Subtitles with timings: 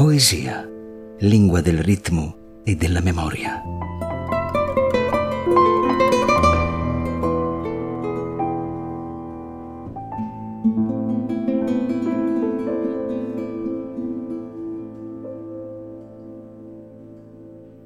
[0.00, 0.66] Poesia,
[1.18, 3.62] lingua del ritmo e della memoria.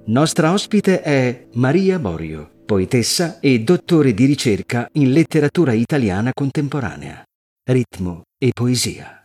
[0.04, 7.25] Nostra ospite è Maria Borio, poetessa e dottore di ricerca in letteratura italiana contemporanea,
[7.68, 9.24] ritmo e poesia.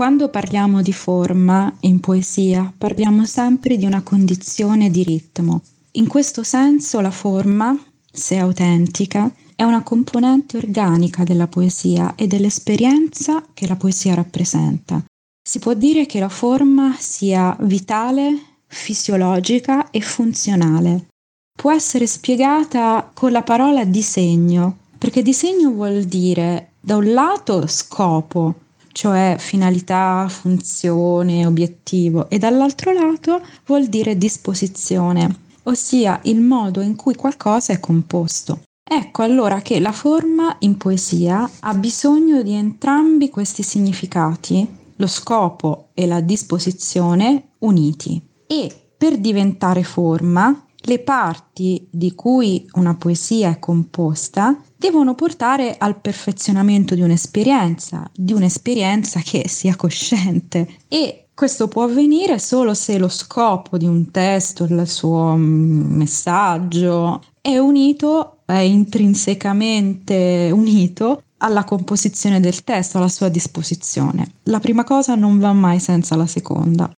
[0.00, 5.60] Quando parliamo di forma in poesia, parliamo sempre di una condizione di ritmo.
[5.92, 7.78] In questo senso la forma,
[8.10, 15.04] se autentica, è una componente organica della poesia e dell'esperienza che la poesia rappresenta.
[15.46, 18.38] Si può dire che la forma sia vitale,
[18.68, 21.08] fisiologica e funzionale.
[21.54, 28.68] Può essere spiegata con la parola disegno, perché disegno vuol dire da un lato scopo,
[28.92, 37.14] cioè finalità, funzione, obiettivo, e dall'altro lato vuol dire disposizione, ossia il modo in cui
[37.14, 38.62] qualcosa è composto.
[38.92, 45.90] Ecco allora che la forma in poesia ha bisogno di entrambi questi significati, lo scopo
[45.94, 48.20] e la disposizione uniti.
[48.46, 56.00] E per diventare forma, le parti di cui una poesia è composta devono portare al
[56.00, 63.08] perfezionamento di un'esperienza, di un'esperienza che sia cosciente e questo può avvenire solo se lo
[63.08, 72.40] scopo di un testo, il suo mm, messaggio è unito, è intrinsecamente unito alla composizione
[72.40, 74.32] del testo, alla sua disposizione.
[74.44, 76.90] La prima cosa non va mai senza la seconda.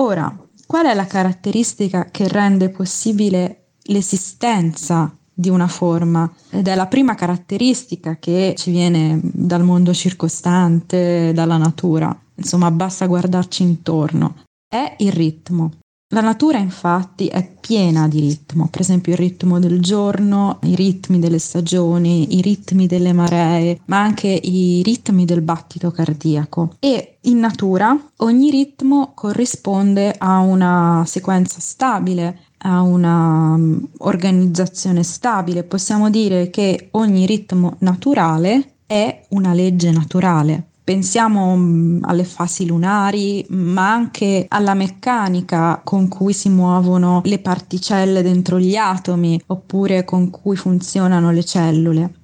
[0.00, 0.34] Ora,
[0.66, 6.30] qual è la caratteristica che rende possibile l'esistenza di una forma?
[6.48, 12.18] Ed è la prima caratteristica che ci viene dal mondo circostante, dalla natura.
[12.34, 14.36] Insomma, basta guardarci intorno.
[14.66, 15.72] È il ritmo.
[16.12, 21.20] La natura infatti è piena di ritmo, per esempio il ritmo del giorno, i ritmi
[21.20, 26.74] delle stagioni, i ritmi delle maree, ma anche i ritmi del battito cardiaco.
[26.80, 35.62] E in natura ogni ritmo corrisponde a una sequenza stabile, a una um, organizzazione stabile.
[35.62, 40.69] Possiamo dire che ogni ritmo naturale è una legge naturale.
[40.90, 48.22] Pensiamo mm, alle fasi lunari, ma anche alla meccanica con cui si muovono le particelle
[48.22, 52.14] dentro gli atomi oppure con cui funzionano le cellule.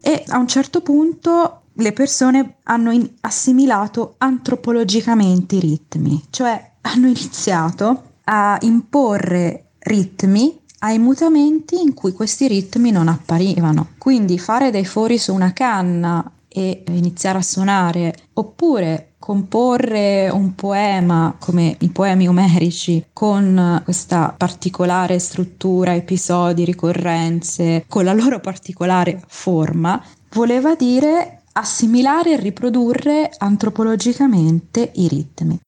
[0.00, 7.06] E a un certo punto le persone hanno in- assimilato antropologicamente i ritmi, cioè hanno
[7.06, 13.88] iniziato a imporre ritmi ai mutamenti in cui questi ritmi non apparivano.
[13.98, 21.34] Quindi fare dei fori su una canna e iniziare a suonare, oppure comporre un poema
[21.38, 30.02] come i poemi omerici con questa particolare struttura, episodi, ricorrenze, con la loro particolare forma,
[30.30, 35.58] voleva dire assimilare e riprodurre antropologicamente i ritmi.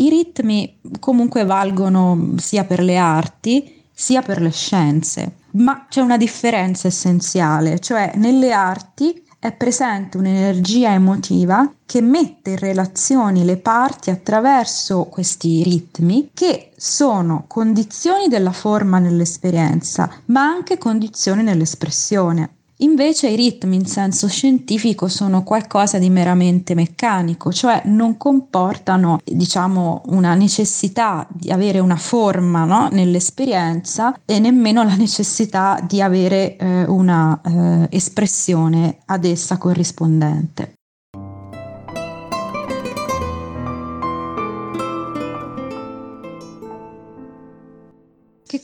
[0.00, 6.16] I ritmi comunque valgono sia per le arti sia per le scienze, ma c'è una
[6.16, 14.10] differenza essenziale, cioè nelle arti è presente un'energia emotiva che mette in relazione le parti
[14.10, 22.56] attraverso questi ritmi che sono condizioni della forma nell'esperienza, ma anche condizioni nell'espressione.
[22.82, 30.02] Invece i ritmi in senso scientifico sono qualcosa di meramente meccanico, cioè non comportano, diciamo,
[30.06, 32.88] una necessità di avere una forma no?
[32.90, 40.79] nell'esperienza e nemmeno la necessità di avere eh, una eh, espressione ad essa corrispondente.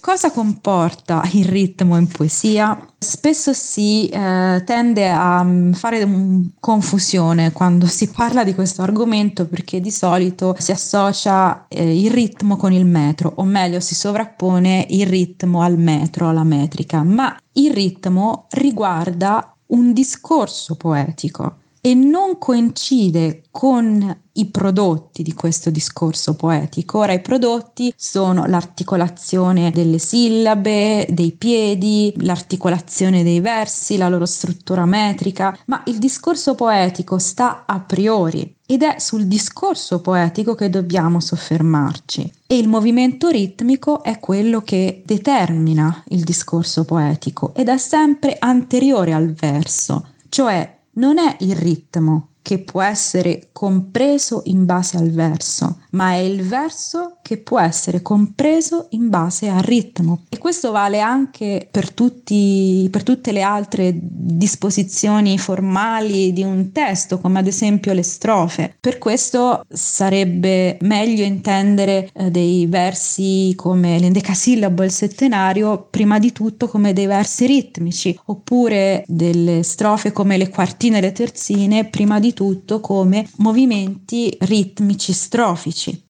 [0.06, 2.78] Cosa comporta il ritmo in poesia?
[2.96, 9.48] Spesso si eh, tende a mm, fare um, confusione quando si parla di questo argomento
[9.48, 14.86] perché di solito si associa eh, il ritmo con il metro, o meglio si sovrappone
[14.90, 22.36] il ritmo al metro, alla metrica, ma il ritmo riguarda un discorso poetico e non
[22.36, 26.98] coincide con i prodotti di questo discorso poetico.
[26.98, 34.84] Ora i prodotti sono l'articolazione delle sillabe, dei piedi, l'articolazione dei versi, la loro struttura
[34.84, 41.20] metrica, ma il discorso poetico sta a priori ed è sul discorso poetico che dobbiamo
[41.20, 42.32] soffermarci.
[42.48, 49.12] E il movimento ritmico è quello che determina il discorso poetico ed è sempre anteriore
[49.12, 55.81] al verso, cioè non è il ritmo che può essere compreso in base al verso,
[55.90, 60.23] ma è il verso che può essere compreso in base al ritmo.
[60.28, 67.19] E questo vale anche per, tutti, per tutte le altre disposizioni formali di un testo,
[67.19, 68.76] come ad esempio le strofe.
[68.78, 76.31] Per questo sarebbe meglio intendere eh, dei versi come l'endecasillabo e il settenario, prima di
[76.31, 82.20] tutto come dei versi ritmici, oppure delle strofe come le quartine e le terzine, prima
[82.20, 86.05] di tutto come movimenti ritmici strofici.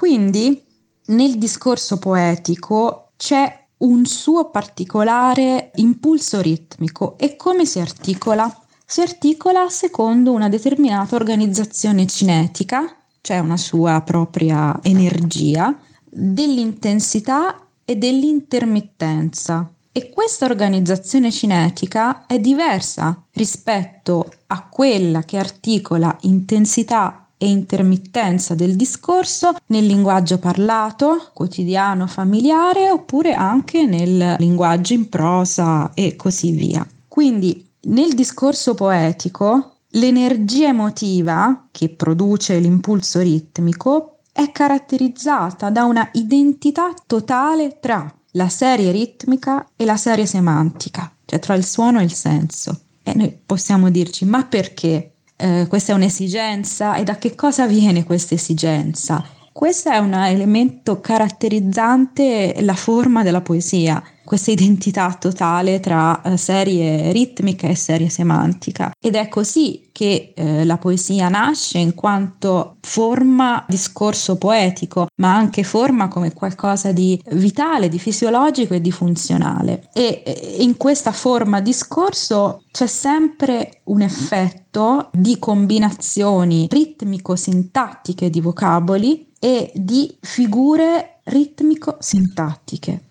[0.00, 0.64] Quindi
[1.08, 8.50] nel discorso poetico c'è un suo particolare impulso ritmico e come si articola?
[8.86, 19.70] Si articola secondo una determinata organizzazione cinetica, cioè una sua propria energia, dell'intensità e dell'intermittenza.
[19.92, 28.76] E questa organizzazione cinetica è diversa rispetto a quella che articola intensità e intermittenza del
[28.76, 36.86] discorso nel linguaggio parlato, quotidiano, familiare oppure anche nel linguaggio in prosa e così via.
[37.08, 46.92] Quindi nel discorso poetico l'energia emotiva che produce l'impulso ritmico è caratterizzata da una identità
[47.06, 52.12] totale tra la serie ritmica e la serie semantica, cioè tra il suono e il
[52.12, 52.80] senso.
[53.02, 55.14] E noi possiamo dirci, ma perché?
[55.40, 59.24] Eh, questa è un'esigenza e da che cosa viene questa esigenza?
[59.50, 67.10] Questo è un elemento caratterizzante la forma della poesia, questa identità totale tra eh, serie
[67.10, 68.92] ritmica e serie semantica.
[68.96, 75.64] Ed è così che eh, la poesia nasce in quanto forma discorso poetico, ma anche
[75.64, 79.88] forma come qualcosa di vitale, di fisiologico e di funzionale.
[79.92, 89.32] E eh, in questa forma discorso c'è sempre un effetto di combinazioni ritmico-sintattiche di vocaboli
[89.40, 93.06] e di figure ritmico-sintattiche.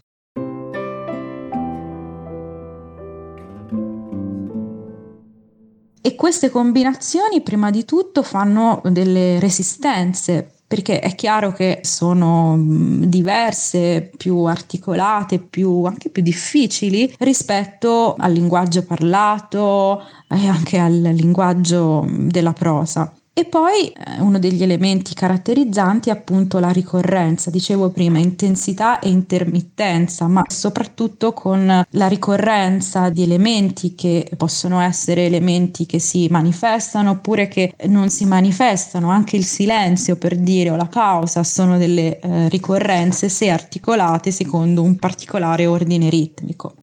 [6.10, 14.10] E queste combinazioni prima di tutto fanno delle resistenze perché è chiaro che sono diverse,
[14.18, 22.54] più articolate, più, anche più difficili rispetto al linguaggio parlato e anche al linguaggio della
[22.54, 23.14] prosa.
[23.40, 29.08] E poi eh, uno degli elementi caratterizzanti è appunto la ricorrenza, dicevo prima, intensità e
[29.08, 37.12] intermittenza, ma soprattutto con la ricorrenza di elementi che possono essere elementi che si manifestano
[37.12, 42.20] oppure che non si manifestano, anche il silenzio per dire o la pausa sono delle
[42.20, 46.74] eh, ricorrenze se articolate secondo un particolare ordine ritmico.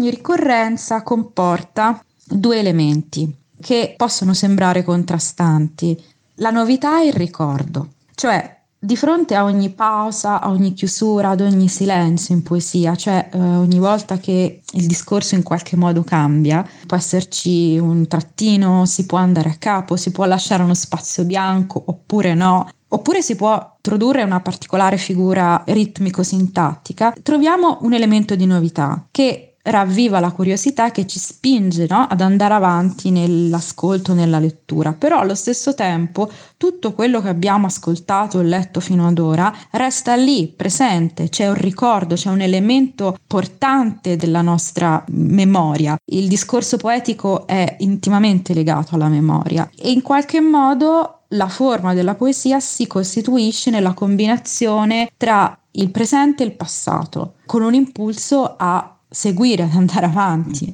[0.00, 3.30] Ogni ricorrenza comporta due elementi
[3.60, 6.02] che possono sembrare contrastanti,
[6.36, 11.42] la novità e il ricordo, cioè di fronte a ogni pausa, a ogni chiusura, ad
[11.42, 16.66] ogni silenzio in poesia, cioè eh, ogni volta che il discorso in qualche modo cambia,
[16.86, 21.82] può esserci un trattino, si può andare a capo, si può lasciare uno spazio bianco
[21.84, 29.04] oppure no, oppure si può introdurre una particolare figura ritmico-sintattica, troviamo un elemento di novità
[29.10, 32.06] che ravviva la curiosità che ci spinge no?
[32.08, 38.40] ad andare avanti nell'ascolto, nella lettura, però allo stesso tempo tutto quello che abbiamo ascoltato
[38.40, 44.16] e letto fino ad ora resta lì presente, c'è un ricordo, c'è un elemento portante
[44.16, 45.96] della nostra memoria.
[46.04, 52.14] Il discorso poetico è intimamente legato alla memoria e in qualche modo la forma della
[52.14, 58.99] poesia si costituisce nella combinazione tra il presente e il passato, con un impulso a
[59.10, 60.72] seguire, ad andare avanti.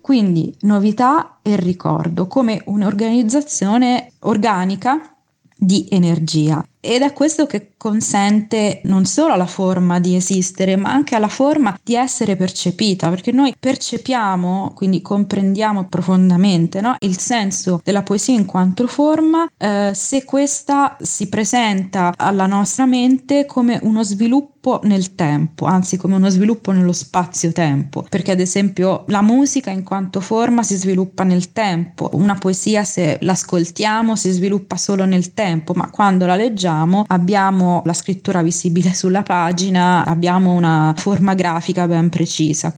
[0.00, 5.16] Quindi novità e ricordo come un'organizzazione organica
[5.56, 6.62] di energia.
[6.84, 11.78] Ed è questo che consente non solo alla forma di esistere, ma anche alla forma
[11.80, 16.96] di essere percepita, perché noi percepiamo, quindi comprendiamo profondamente no?
[16.98, 23.46] il senso della poesia in quanto forma eh, se questa si presenta alla nostra mente
[23.46, 29.22] come uno sviluppo nel tempo, anzi come uno sviluppo nello spazio-tempo, perché ad esempio la
[29.22, 35.04] musica in quanto forma si sviluppa nel tempo, una poesia se l'ascoltiamo si sviluppa solo
[35.04, 40.94] nel tempo, ma quando la leggiamo leggiamo abbiamo la scrittura visibile sulla pagina, abbiamo una
[40.96, 42.74] forma grafica ben precisa.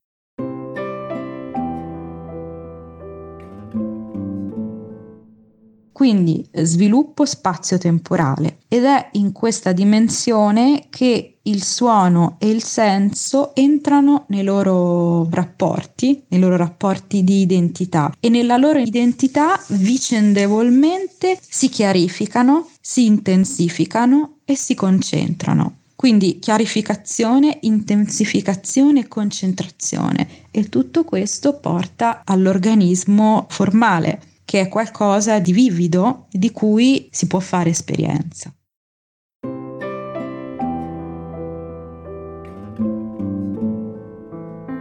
[5.94, 8.58] Quindi sviluppo spazio-temporale.
[8.66, 16.24] Ed è in questa dimensione che il suono e il senso entrano nei loro rapporti,
[16.30, 18.12] nei loro rapporti di identità.
[18.18, 25.76] E nella loro identità vicendevolmente si chiarificano, si intensificano e si concentrano.
[25.94, 30.26] Quindi chiarificazione, intensificazione e concentrazione.
[30.50, 37.40] E tutto questo porta all'organismo formale che è qualcosa di vivido di cui si può
[37.40, 38.54] fare esperienza.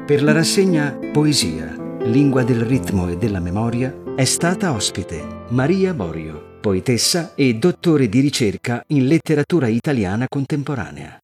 [0.05, 6.59] Per la rassegna Poesia, lingua del ritmo e della memoria, è stata ospite Maria Borio,
[6.61, 11.22] poetessa e dottore di ricerca in letteratura italiana contemporanea.